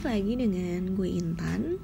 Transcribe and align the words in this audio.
balik 0.00 0.16
lagi 0.16 0.48
dengan 0.48 0.96
gue 0.96 1.08
Intan. 1.12 1.76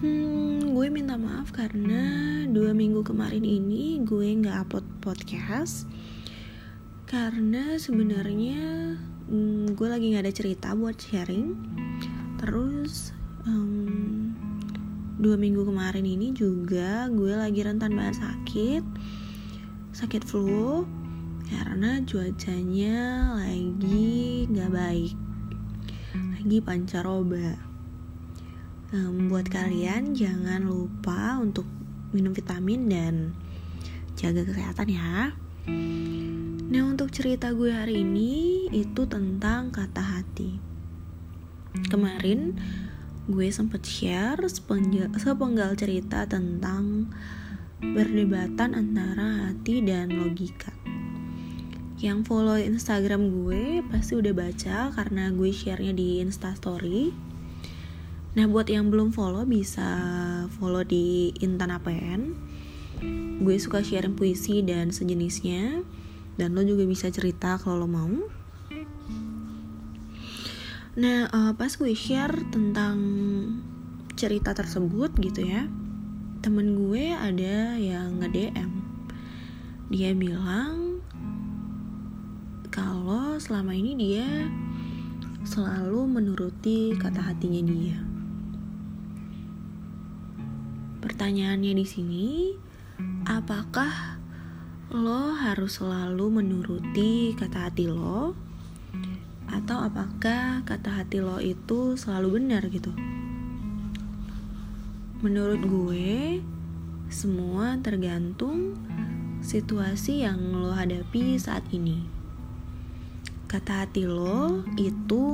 Hmm, 0.00 0.72
gue 0.72 0.88
minta 0.88 1.20
maaf 1.20 1.52
karena 1.52 2.00
dua 2.48 2.72
minggu 2.72 3.04
kemarin 3.04 3.44
ini 3.44 4.00
gue 4.00 4.32
nggak 4.32 4.64
upload 4.64 4.88
podcast. 5.04 5.84
Karena 7.04 7.76
sebenarnya 7.76 8.96
hmm, 9.28 9.76
gue 9.76 9.88
lagi 9.92 10.08
nggak 10.08 10.24
ada 10.24 10.32
cerita 10.32 10.72
buat 10.72 10.96
sharing. 10.96 11.52
Terus 12.40 13.12
um, 13.44 14.32
dua 15.20 15.36
minggu 15.36 15.68
kemarin 15.68 16.08
ini 16.08 16.32
juga 16.32 17.12
gue 17.12 17.36
lagi 17.36 17.60
rentan 17.60 17.92
banget 17.92 18.24
sakit 18.24 18.84
Sakit 19.92 20.24
flu 20.24 20.88
karena 21.52 22.00
cuacanya 22.08 23.36
lagi 23.36 24.48
nggak 24.48 24.72
baik 24.72 25.27
lagi 26.48 26.64
pancaroba. 26.64 27.60
Um, 28.88 29.28
buat 29.28 29.52
kalian 29.52 30.16
jangan 30.16 30.64
lupa 30.64 31.36
untuk 31.36 31.68
minum 32.16 32.32
vitamin 32.32 32.88
dan 32.88 33.36
jaga 34.16 34.48
kesehatan 34.48 34.88
ya. 34.88 35.36
Nah 36.72 36.82
untuk 36.88 37.12
cerita 37.12 37.52
gue 37.52 37.68
hari 37.68 38.00
ini 38.00 38.64
itu 38.72 39.04
tentang 39.04 39.68
kata 39.68 40.00
hati. 40.00 40.56
Kemarin 41.92 42.56
gue 43.28 43.52
sempet 43.52 43.84
share 43.84 44.40
sepenggal 44.48 45.76
cerita 45.76 46.24
tentang 46.24 47.12
perdebatan 47.76 48.72
antara 48.72 49.52
hati 49.52 49.84
dan 49.84 50.16
logika 50.16 50.72
yang 51.98 52.22
follow 52.22 52.54
Instagram 52.54 53.26
gue 53.34 53.82
pasti 53.90 54.14
udah 54.14 54.30
baca 54.30 54.94
karena 54.94 55.34
gue 55.34 55.50
sharenya 55.50 55.90
di 55.90 56.22
Instastory. 56.22 57.10
Nah 58.38 58.46
buat 58.46 58.70
yang 58.70 58.94
belum 58.94 59.10
follow 59.10 59.42
bisa 59.42 59.90
follow 60.62 60.86
di 60.86 61.34
Intan 61.42 61.74
APN. 61.74 62.38
Gue 63.42 63.58
suka 63.58 63.82
sharing 63.82 64.14
puisi 64.14 64.62
dan 64.62 64.94
sejenisnya. 64.94 65.82
Dan 66.38 66.54
lo 66.54 66.62
juga 66.62 66.86
bisa 66.86 67.10
cerita 67.10 67.58
kalau 67.58 67.82
lo 67.82 67.88
mau. 67.90 68.14
Nah 70.94 71.26
uh, 71.34 71.52
pas 71.58 71.74
gue 71.74 71.94
share 71.98 72.46
tentang 72.54 72.98
cerita 74.14 74.54
tersebut 74.54 75.18
gitu 75.18 75.42
ya. 75.42 75.66
Temen 76.46 76.78
gue 76.78 77.10
ada 77.10 77.74
yang 77.74 78.22
nge-DM. 78.22 78.70
Dia 79.90 80.14
bilang 80.14 80.97
kalau 82.78 83.34
selama 83.42 83.74
ini 83.74 83.98
dia 83.98 84.46
selalu 85.42 86.06
menuruti 86.06 86.94
kata 86.94 87.18
hatinya 87.26 87.66
dia. 87.66 87.98
Pertanyaannya 91.02 91.74
di 91.74 91.82
sini, 91.82 92.26
apakah 93.26 94.22
lo 94.94 95.34
harus 95.34 95.82
selalu 95.82 96.38
menuruti 96.38 97.34
kata 97.34 97.66
hati 97.66 97.90
lo? 97.90 98.38
Atau 99.50 99.82
apakah 99.82 100.62
kata 100.62 101.02
hati 101.02 101.18
lo 101.18 101.42
itu 101.42 101.98
selalu 101.98 102.38
benar 102.38 102.62
gitu? 102.70 102.94
Menurut 105.18 105.66
gue, 105.66 106.38
semua 107.10 107.74
tergantung 107.82 108.78
situasi 109.42 110.22
yang 110.22 110.38
lo 110.54 110.70
hadapi 110.70 111.34
saat 111.42 111.66
ini 111.74 112.17
kata 113.48 113.88
hati 113.88 114.04
lo 114.04 114.60
itu 114.76 115.24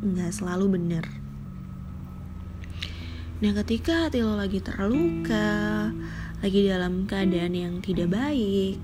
nggak 0.00 0.32
selalu 0.32 0.80
benar. 0.80 1.04
Nah 3.44 3.52
ketika 3.60 4.08
hati 4.08 4.24
lo 4.24 4.40
lagi 4.40 4.64
terluka, 4.64 5.92
lagi 6.40 6.64
dalam 6.64 7.04
keadaan 7.04 7.52
yang 7.52 7.74
tidak 7.84 8.08
baik, 8.08 8.80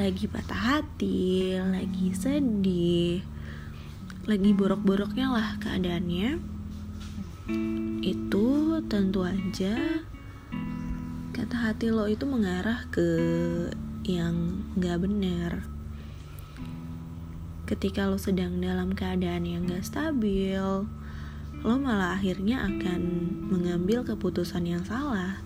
lagi 0.00 0.24
patah 0.24 0.80
hati, 0.80 1.60
lagi 1.60 2.16
sedih, 2.16 3.20
lagi 4.24 4.50
borok-boroknya 4.56 5.28
lah 5.28 5.60
keadaannya, 5.60 6.40
itu 8.00 8.46
tentu 8.88 9.20
aja 9.20 10.00
kata 11.36 11.54
hati 11.54 11.92
lo 11.92 12.08
itu 12.08 12.24
mengarah 12.24 12.88
ke 12.88 13.08
yang 14.08 14.64
nggak 14.80 14.96
benar 14.96 15.77
ketika 17.68 18.08
lo 18.08 18.16
sedang 18.16 18.64
dalam 18.64 18.96
keadaan 18.96 19.44
yang 19.44 19.68
gak 19.68 19.84
stabil, 19.84 20.88
lo 21.60 21.74
malah 21.76 22.16
akhirnya 22.16 22.64
akan 22.64 23.00
mengambil 23.52 24.08
keputusan 24.08 24.64
yang 24.64 24.80
salah 24.88 25.36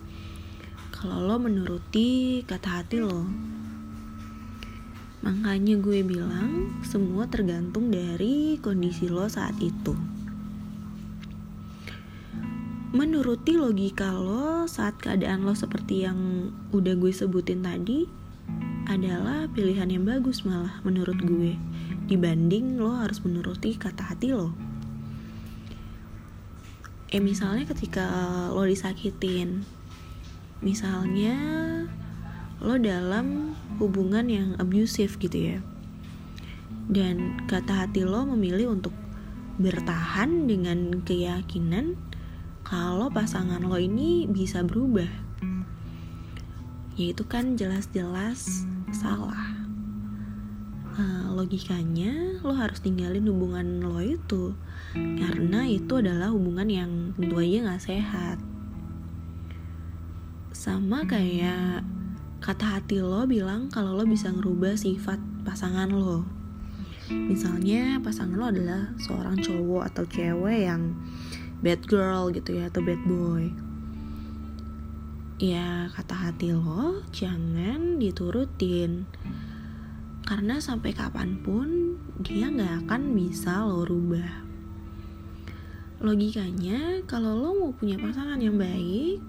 kalau 0.95 1.19
lo 1.19 1.35
menuruti 1.35 2.39
kata 2.47 2.79
hati 2.79 3.03
lo. 3.03 3.27
Makanya 5.19 5.75
gue 5.83 5.99
bilang 5.99 6.79
semua 6.87 7.27
tergantung 7.27 7.91
dari 7.91 8.55
kondisi 8.63 9.11
lo 9.11 9.27
saat 9.27 9.59
itu. 9.59 9.91
Menuruti 12.95 13.59
logika 13.59 14.15
lo 14.15 14.63
saat 14.71 14.95
keadaan 14.95 15.43
lo 15.43 15.51
seperti 15.51 16.07
yang 16.07 16.51
udah 16.71 16.95
gue 16.95 17.11
sebutin 17.11 17.67
tadi 17.67 18.07
adalah 18.87 19.51
pilihan 19.51 19.91
yang 19.91 20.07
bagus 20.07 20.47
malah 20.47 20.79
menurut 20.87 21.19
gue 21.19 21.59
dibanding 22.13 22.77
lo 22.77 22.93
harus 23.01 23.25
menuruti 23.25 23.73
kata 23.73 24.13
hati 24.13 24.29
lo. 24.37 24.53
Eh 27.09 27.17
misalnya 27.17 27.65
ketika 27.65 28.05
lo 28.53 28.61
disakitin 28.69 29.65
misalnya 30.61 31.35
lo 32.61 32.77
dalam 32.77 33.57
hubungan 33.81 34.29
yang 34.29 34.49
abusive 34.61 35.17
gitu 35.17 35.57
ya 35.57 35.59
dan 36.91 37.39
kata 37.47 37.87
hati 37.87 38.03
lo 38.03 38.27
memilih 38.27 38.75
untuk 38.75 38.91
bertahan 39.61 40.49
dengan 40.49 40.99
keyakinan 41.05 41.95
kalau 42.65 43.07
pasangan 43.11 43.61
lo 43.61 43.77
ini 43.77 44.25
bisa 44.25 44.65
berubah. 44.65 45.07
Yaitu 46.93 47.25
kan 47.25 47.57
jelas-jelas 47.57 48.65
salah 48.93 49.52
uh, 50.97 51.33
logikanya 51.33 52.41
lo 52.45 52.53
harus 52.53 52.81
tinggalin 52.81 53.25
hubungan 53.25 53.81
lo 53.81 53.99
itu. 54.01 54.53
Karena 54.93 55.65
itu 55.65 55.97
adalah 55.97 56.29
hubungan 56.29 56.69
yang 56.69 56.91
tentu 57.17 57.35
aja 57.41 57.57
nggak 57.65 57.83
sehat. 57.83 58.37
Sama 60.53 61.03
kayak 61.09 61.81
kata 62.43 62.77
hati 62.77 63.01
lo 63.01 63.25
bilang 63.25 63.71
kalau 63.73 63.97
lo 63.97 64.05
bisa 64.05 64.29
ngerubah 64.29 64.77
sifat 64.77 65.17
pasangan 65.47 65.89
lo. 65.89 66.27
Misalnya 67.09 67.99
pasangan 67.99 68.37
lo 68.37 68.47
adalah 68.47 68.95
seorang 69.01 69.41
cowok 69.41 69.83
atau 69.91 70.03
cewek 70.07 70.69
yang 70.69 70.95
bad 71.59 71.81
girl 71.89 72.29
gitu 72.31 72.59
ya 72.59 72.69
atau 72.69 72.85
bad 72.85 73.01
boy. 73.03 73.49
Ya 75.41 75.91
kata 75.91 76.15
hati 76.15 76.53
lo 76.53 77.03
jangan 77.11 77.99
diturutin 77.99 79.09
karena 80.23 80.55
sampai 80.63 80.95
kapan 80.95 81.35
pun 81.43 81.99
dia 82.23 82.47
nggak 82.47 82.87
akan 82.87 83.11
bisa 83.11 83.67
lo 83.67 83.83
rubah. 83.83 84.47
Logikanya, 85.99 87.03
kalau 87.07 87.35
lo 87.35 87.49
mau 87.55 87.71
punya 87.75 87.99
pasangan 87.99 88.39
yang 88.39 88.55
baik, 88.55 89.19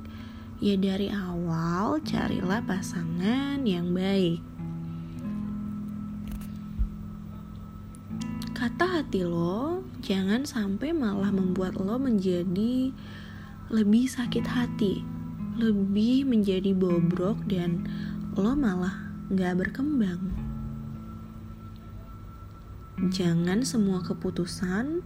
ya 0.62 0.74
dari 0.78 1.10
awal 1.10 1.98
carilah 2.06 2.62
pasangan 2.62 3.62
yang 3.66 3.90
baik. 3.90 4.38
Kata 8.54 9.02
hati 9.02 9.26
lo, 9.26 9.82
jangan 9.98 10.46
sampai 10.46 10.94
malah 10.94 11.34
membuat 11.34 11.74
lo 11.74 11.98
menjadi 11.98 12.94
lebih 13.70 14.06
sakit 14.06 14.46
hati, 14.46 15.02
lebih 15.58 16.22
menjadi 16.22 16.70
bobrok 16.70 17.38
dan 17.50 17.82
lo 18.38 18.54
malah 18.54 19.10
nggak 19.30 19.58
berkembang 19.58 20.53
jangan 22.94 23.66
semua 23.66 24.06
keputusan 24.06 25.02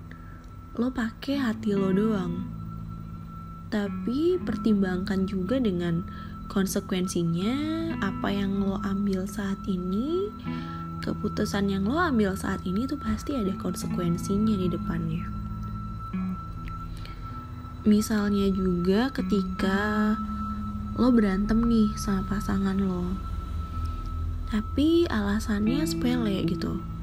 lo 0.76 0.88
pakai 0.92 1.40
hati 1.40 1.72
lo 1.72 1.88
doang. 1.88 2.44
Tapi 3.72 4.36
pertimbangkan 4.44 5.24
juga 5.24 5.56
dengan 5.56 6.04
konsekuensinya 6.52 7.56
apa 8.00 8.28
yang 8.32 8.60
lo 8.60 8.80
ambil 8.84 9.24
saat 9.24 9.60
ini 9.64 10.28
keputusan 11.00 11.72
yang 11.72 11.88
lo 11.88 11.96
ambil 11.96 12.36
saat 12.36 12.60
ini 12.68 12.84
tuh 12.84 13.00
pasti 13.00 13.36
ada 13.36 13.52
konsekuensinya 13.56 14.54
di 14.56 14.68
depannya. 14.68 15.24
Misalnya 17.88 18.52
juga 18.52 19.08
ketika 19.16 20.12
lo 21.00 21.08
berantem 21.08 21.64
nih 21.64 21.88
sama 21.96 22.20
pasangan 22.28 22.76
lo. 22.76 23.16
Tapi 24.48 25.08
alasannya 25.08 25.84
sepele 25.84 26.44
gitu 26.44 26.97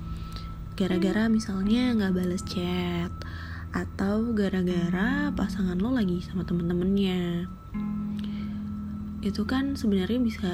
gara-gara 0.75 1.31
misalnya 1.31 1.95
nggak 1.95 2.13
balas 2.19 2.43
chat 2.43 3.07
atau 3.71 4.35
gara-gara 4.35 5.31
pasangan 5.31 5.79
lo 5.79 5.95
lagi 5.95 6.19
sama 6.19 6.43
temen-temennya. 6.43 7.47
Itu 9.23 9.47
kan 9.47 9.79
sebenarnya 9.79 10.19
bisa 10.19 10.53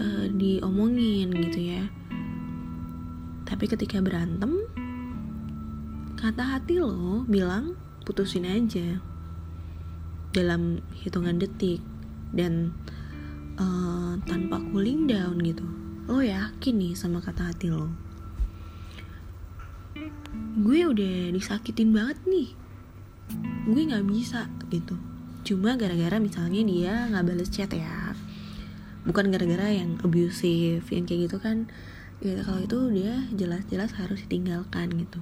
uh, 0.00 0.26
diomongin 0.32 1.28
gitu 1.36 1.60
ya. 1.76 1.84
Tapi 3.44 3.64
ketika 3.68 4.00
berantem 4.00 4.56
kata 6.16 6.56
hati 6.56 6.80
lo 6.80 7.28
bilang 7.28 7.76
putusin 8.08 8.48
aja 8.48 9.04
dalam 10.32 10.80
hitungan 10.96 11.36
detik. 11.36 11.84
Dan 12.34 12.72
uh, 13.60 14.16
tanpa 14.24 14.64
cooling 14.72 15.06
down 15.06 15.44
gitu. 15.44 15.68
Lo 16.08 16.24
yakin 16.24 16.74
nih 16.80 16.96
sama 16.96 17.20
kata 17.20 17.52
hati 17.52 17.68
lo 17.68 18.03
gue 20.54 20.80
udah 20.86 21.30
disakitin 21.34 21.94
banget 21.94 22.18
nih. 22.26 22.50
Gue 23.66 23.82
nggak 23.86 24.06
bisa 24.06 24.50
gitu. 24.70 24.98
Cuma 25.46 25.74
gara-gara 25.74 26.18
misalnya 26.18 26.62
dia 26.62 26.94
nggak 27.10 27.24
bales 27.26 27.50
chat 27.50 27.70
ya. 27.70 28.14
Bukan 29.04 29.28
gara-gara 29.28 29.70
yang 29.70 30.00
abusive 30.02 30.86
yang 30.88 31.04
kayak 31.06 31.30
gitu 31.30 31.36
kan. 31.38 31.70
Ya 32.22 32.40
kalau 32.42 32.64
itu 32.64 32.78
dia 32.94 33.26
jelas-jelas 33.34 33.92
harus 33.98 34.22
ditinggalkan 34.26 34.94
gitu. 34.94 35.20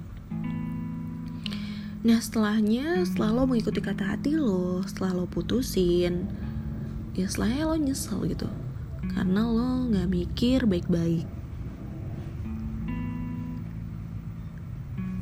Nah 2.03 2.19
setelahnya 2.19 3.03
setelah 3.07 3.41
lo 3.41 3.49
mengikuti 3.49 3.79
kata 3.79 4.15
hati 4.15 4.35
lo 4.35 4.83
setelah 4.83 5.23
lo 5.23 5.25
putusin 5.25 6.27
ya 7.15 7.25
setelahnya 7.27 7.63
lo 7.67 7.75
nyesel 7.77 8.21
gitu. 8.29 8.49
Karena 9.13 9.45
lo 9.49 9.89
nggak 9.91 10.07
mikir 10.09 10.65
baik-baik 10.65 11.42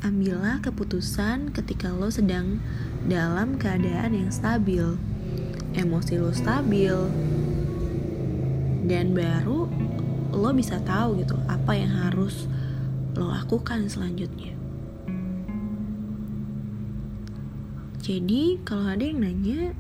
ambillah 0.02 0.66
keputusan 0.66 1.54
ketika 1.54 1.94
lo 1.94 2.10
sedang 2.10 2.58
dalam 3.06 3.62
keadaan 3.62 4.18
yang 4.18 4.34
stabil, 4.34 4.98
emosi 5.78 6.18
lo 6.18 6.34
stabil, 6.34 6.98
dan 8.90 9.14
baru 9.14 9.70
lo 10.34 10.50
bisa 10.58 10.82
tahu 10.82 11.22
gitu 11.22 11.38
apa 11.46 11.78
yang 11.78 11.94
harus 11.94 12.50
lo 13.14 13.30
lakukan 13.30 13.86
selanjutnya. 13.86 14.58
Jadi 18.02 18.58
kalau 18.66 18.90
ada 18.90 19.06
yang 19.06 19.22
nanya, 19.22 19.78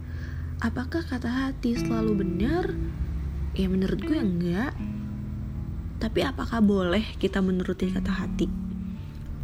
apakah 0.61 1.01
kata 1.01 1.25
hati 1.49 1.73
selalu 1.73 2.21
benar? 2.21 2.69
Ya 3.57 3.65
menurut 3.65 3.97
gue 3.97 4.21
enggak. 4.21 4.77
Tapi 5.97 6.21
apakah 6.21 6.61
boleh 6.61 7.17
kita 7.17 7.41
menuruti 7.41 7.89
kata 7.89 8.13
hati? 8.13 8.70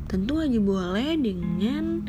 Tentu 0.07 0.39
aja 0.39 0.55
boleh 0.63 1.19
dengan 1.19 2.07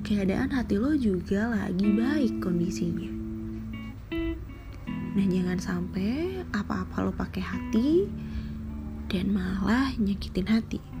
keadaan 0.00 0.48
hati 0.48 0.80
lo 0.80 0.96
juga 0.96 1.52
lagi 1.52 1.92
baik 1.92 2.40
kondisinya. 2.40 3.12
Nah 5.12 5.26
jangan 5.28 5.60
sampai 5.60 6.40
apa-apa 6.56 7.04
lo 7.04 7.12
pakai 7.12 7.44
hati 7.44 8.08
dan 9.12 9.36
malah 9.36 9.92
nyakitin 10.00 10.48
hati. 10.48 10.93